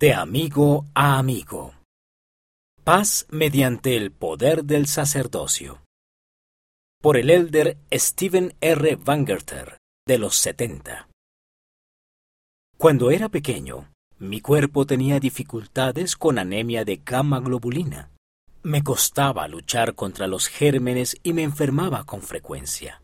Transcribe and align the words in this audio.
De 0.00 0.14
amigo 0.14 0.86
a 0.94 1.18
amigo. 1.18 1.74
Paz 2.84 3.26
mediante 3.30 3.96
el 3.96 4.12
poder 4.12 4.62
del 4.62 4.86
sacerdocio. 4.86 5.82
Por 7.02 7.16
el 7.16 7.30
elder 7.30 7.78
Stephen 7.92 8.54
R. 8.60 8.94
Vangerter, 8.94 9.78
de 10.06 10.18
los 10.18 10.36
70. 10.36 11.08
Cuando 12.76 13.10
era 13.10 13.28
pequeño, 13.28 13.92
mi 14.20 14.40
cuerpo 14.40 14.86
tenía 14.86 15.18
dificultades 15.18 16.14
con 16.14 16.38
anemia 16.38 16.84
de 16.84 17.02
gamma 17.04 17.40
globulina. 17.40 18.12
Me 18.62 18.84
costaba 18.84 19.48
luchar 19.48 19.96
contra 19.96 20.28
los 20.28 20.46
gérmenes 20.46 21.16
y 21.24 21.32
me 21.32 21.42
enfermaba 21.42 22.04
con 22.04 22.22
frecuencia. 22.22 23.02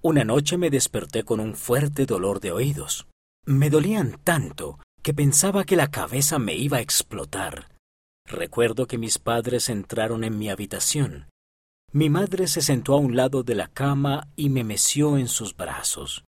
Una 0.00 0.22
noche 0.22 0.58
me 0.58 0.70
desperté 0.70 1.24
con 1.24 1.40
un 1.40 1.56
fuerte 1.56 2.06
dolor 2.06 2.38
de 2.38 2.52
oídos. 2.52 3.08
Me 3.46 3.68
dolían 3.68 4.20
tanto 4.22 4.78
que 5.06 5.14
pensaba 5.14 5.62
que 5.62 5.76
la 5.76 5.92
cabeza 5.92 6.40
me 6.40 6.56
iba 6.56 6.78
a 6.78 6.80
explotar. 6.80 7.68
Recuerdo 8.26 8.88
que 8.88 8.98
mis 8.98 9.20
padres 9.20 9.68
entraron 9.68 10.24
en 10.24 10.36
mi 10.36 10.50
habitación. 10.50 11.28
Mi 11.92 12.10
madre 12.10 12.48
se 12.48 12.60
sentó 12.60 12.94
a 12.94 12.98
un 12.98 13.14
lado 13.14 13.44
de 13.44 13.54
la 13.54 13.68
cama 13.68 14.26
y 14.34 14.48
me 14.48 14.64
meció 14.64 15.16
en 15.16 15.28
sus 15.28 15.56
brazos. 15.56 16.24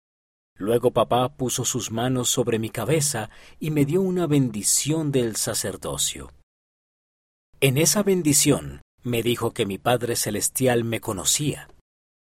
Luego 0.56 0.90
papá 0.90 1.36
puso 1.36 1.66
sus 1.66 1.90
manos 1.90 2.30
sobre 2.30 2.58
mi 2.58 2.70
cabeza 2.70 3.28
y 3.60 3.72
me 3.72 3.84
dio 3.84 4.00
una 4.00 4.26
bendición 4.26 5.12
del 5.12 5.36
sacerdocio. 5.36 6.32
En 7.60 7.76
esa 7.76 8.02
bendición 8.02 8.80
me 9.02 9.22
dijo 9.22 9.50
que 9.50 9.66
mi 9.66 9.76
Padre 9.76 10.16
Celestial 10.16 10.82
me 10.84 11.02
conocía, 11.02 11.68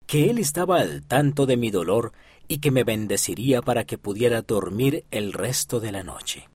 que 0.08 0.30
Él 0.30 0.38
estaba 0.38 0.80
al 0.80 1.06
tanto 1.06 1.46
de 1.46 1.56
mi 1.56 1.70
dolor 1.70 2.10
y 2.50 2.59
que 2.59 2.72
me 2.72 2.82
bendeciría 2.82 3.62
para 3.62 3.84
que 3.84 3.96
pudiera 3.96 4.42
dormir 4.42 5.04
el 5.12 5.32
resto 5.32 5.78
de 5.78 5.92
la 5.92 6.02
noche. 6.02 6.48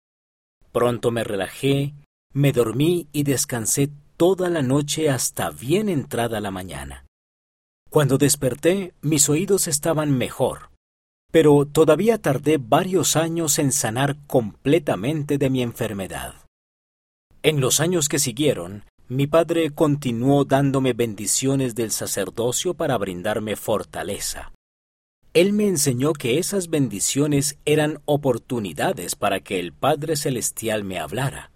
Pronto 0.73 1.09
me 1.09 1.23
relajé, 1.23 1.93
me 2.33 2.51
dormí 2.51 3.07
y 3.13 3.23
descansé 3.23 3.89
toda 4.17 4.49
la 4.49 4.61
noche 4.61 5.09
hasta 5.09 5.51
bien 5.51 5.87
entrada 5.87 6.41
la 6.41 6.51
mañana. 6.51 7.05
Cuando 7.89 8.17
desperté, 8.17 8.93
mis 9.01 9.29
oídos 9.29 9.69
estaban 9.69 10.11
mejor, 10.17 10.69
pero 11.31 11.65
todavía 11.65 12.21
tardé 12.21 12.57
varios 12.57 13.15
años 13.15 13.57
en 13.57 13.71
sanar 13.71 14.17
completamente 14.27 15.37
de 15.37 15.49
mi 15.49 15.61
enfermedad. 15.61 16.35
En 17.41 17.61
los 17.61 17.79
años 17.79 18.09
que 18.09 18.19
siguieron, 18.19 18.83
mi 19.07 19.27
padre 19.27 19.69
continuó 19.69 20.43
dándome 20.43 20.91
bendiciones 20.91 21.73
del 21.73 21.91
sacerdocio 21.91 22.73
para 22.73 22.97
brindarme 22.97 23.55
fortaleza. 23.55 24.51
Él 25.35 25.51
me 25.51 25.67
enseñó 25.67 26.13
que 26.13 26.39
esas 26.39 26.69
bendiciones 26.69 27.57
eran 27.65 27.99
oportunidades 28.05 29.15
para 29.15 29.41
que 29.41 29.59
el 29.59 29.73
Padre 29.73 30.15
Celestial 30.15 30.85
me 30.85 30.97
hablara. 30.97 31.51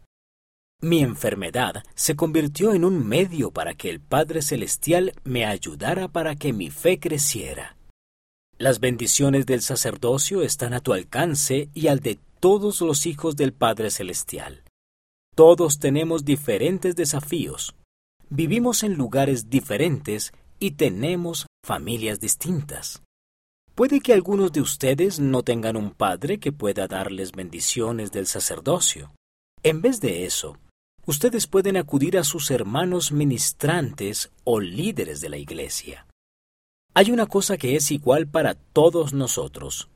Mi 0.82 1.00
enfermedad 1.00 1.84
se 1.96 2.18
convirtió 2.18 2.74
en 2.74 2.84
un 2.84 3.08
medio 3.08 3.52
para 3.52 3.76
que 3.76 3.90
el 3.90 4.02
Padre 4.02 4.42
Celestial 4.42 5.14
me 5.24 5.46
ayudara 5.46 6.10
para 6.10 6.36
que 6.36 6.52
mi 6.52 6.70
fe 6.70 7.00
creciera. 7.00 7.78
Las 8.58 8.82
bendiciones 8.82 9.46
del 9.46 9.62
sacerdocio 9.62 10.42
están 10.42 10.74
a 10.74 10.82
tu 10.82 10.92
alcance 10.92 11.70
y 11.74 11.88
al 11.88 12.02
de 12.02 12.20
todos 12.42 12.82
los 12.82 13.06
hijos 13.06 13.38
del 13.38 13.54
Padre 13.54 13.92
Celestial. 13.92 14.64
Todos 15.36 15.80
tenemos 15.80 16.26
diferentes 16.26 16.98
desafíos. 16.98 17.76
Vivimos 18.30 18.84
en 18.84 18.96
lugares 18.96 19.50
diferentes 19.50 20.34
y 20.60 20.72
tenemos 20.72 21.46
familias 21.64 22.20
distintas. 22.20 23.02
Puede 23.80 24.02
que 24.02 24.12
algunos 24.12 24.52
de 24.52 24.60
ustedes 24.60 25.22
no 25.22 25.42
tengan 25.42 25.78
un 25.78 25.92
padre 25.92 26.38
que 26.38 26.52
pueda 26.52 26.86
darles 26.90 27.32
bendiciones 27.32 28.12
del 28.12 28.28
sacerdocio. 28.28 29.14
En 29.64 29.82
vez 29.82 30.02
de 30.02 30.26
eso, 30.26 30.58
ustedes 31.06 31.48
pueden 31.48 31.78
acudir 31.78 32.18
a 32.18 32.26
sus 32.26 32.52
hermanos 32.52 33.14
ministrantes 33.14 34.32
o 34.44 34.60
líderes 34.60 35.22
de 35.22 35.30
la 35.30 35.38
iglesia. 35.38 36.08
Hay 36.94 37.12
una 37.12 37.26
cosa 37.26 37.58
que 37.58 37.78
es 37.78 37.90
igual 37.92 38.28
para 38.28 38.56
todos 38.56 39.14
nosotros. 39.14 39.88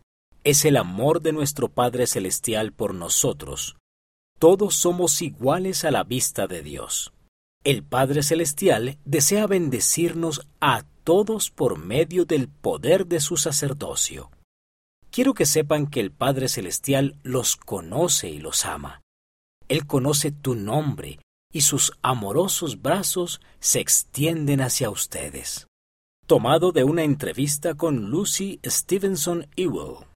Es 0.46 0.63
el 0.63 0.78
amor 0.78 1.22
de 1.22 1.34
nuestro 1.34 1.68
Padre 1.68 2.08
Celestial 2.08 2.72
por 2.72 2.96
nosotros. 2.96 3.75
Todos 4.40 4.75
somos 4.75 5.22
iguales 5.22 5.84
a 5.84 5.91
la 5.91 6.06
vista 6.06 6.47
de 6.47 6.63
Dios. 6.63 7.12
El 7.66 7.84
Padre 7.84 8.24
Celestial 8.24 8.97
desea 9.03 9.46
bendecirnos 9.46 10.47
a 10.62 10.84
todos 11.03 11.52
por 11.52 11.78
medio 11.78 12.25
del 12.25 12.47
poder 12.47 13.08
de 13.08 13.19
su 13.19 13.38
sacerdocio. 13.38 14.31
Quiero 15.12 15.34
que 15.34 15.46
sepan 15.46 15.88
que 15.88 16.00
el 16.00 16.12
Padre 16.12 16.47
Celestial 16.47 17.19
los 17.24 17.56
conoce 17.56 18.30
y 18.30 18.40
los 18.40 18.66
ama. 18.66 19.02
Él 19.68 19.86
conoce 19.86 20.31
tu 20.31 20.56
nombre 20.56 21.19
y 21.52 21.62
sus 21.62 21.94
amorosos 22.02 22.81
brazos 22.81 23.40
se 23.59 23.80
extienden 23.80 24.62
hacia 24.62 24.90
ustedes. 24.90 25.68
Tomado 26.25 26.72
de 26.72 26.84
una 26.84 27.03
entrevista 27.03 27.75
con 27.75 28.09
Lucy 28.09 28.59
Stevenson 28.66 29.47
Ewell. 29.56 30.08